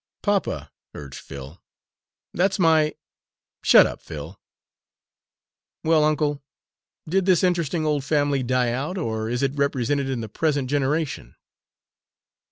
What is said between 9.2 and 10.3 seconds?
is it represented in the